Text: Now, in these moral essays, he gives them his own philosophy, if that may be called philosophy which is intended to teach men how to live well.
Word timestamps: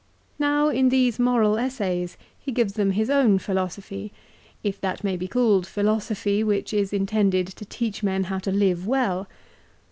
Now, 0.39 0.69
in 0.69 0.89
these 0.89 1.19
moral 1.19 1.59
essays, 1.59 2.17
he 2.39 2.51
gives 2.51 2.73
them 2.73 2.89
his 2.93 3.07
own 3.11 3.37
philosophy, 3.37 4.11
if 4.63 4.81
that 4.81 5.03
may 5.03 5.15
be 5.15 5.27
called 5.27 5.67
philosophy 5.67 6.43
which 6.43 6.73
is 6.73 6.91
intended 6.91 7.45
to 7.49 7.65
teach 7.65 8.01
men 8.01 8.23
how 8.23 8.39
to 8.39 8.51
live 8.51 8.87
well. 8.87 9.27